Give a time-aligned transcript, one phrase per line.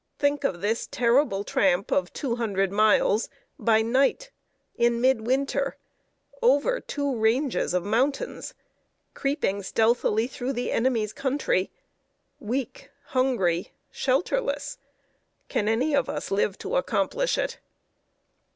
[0.17, 4.31] Think of this terrible tramp of two hundred miles, by night,
[4.75, 5.77] in mid winter,
[6.41, 8.55] over two ranges of mountains,
[9.13, 11.69] creeping stealthily through the enemy's country,
[12.39, 14.79] weak, hungry, shelterless!
[15.49, 17.59] Can any of us live to accomplish it?"